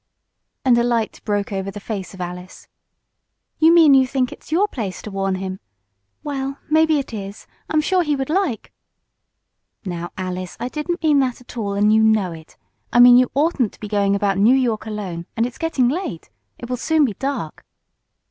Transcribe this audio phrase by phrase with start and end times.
[0.65, 2.67] and a light broke over the face of Alice.
[3.59, 5.59] "You mean you think it's your place to warn him.
[6.23, 7.45] Well, maybe it is.
[7.69, 8.73] I'm sure he would like"
[9.85, 12.57] "Now, Alice, I didn't mean that at all, and you know it.
[12.91, 16.31] I meant you oughtn't to be going about New York alone, and it's getting late.
[16.57, 17.63] It will soon be dark."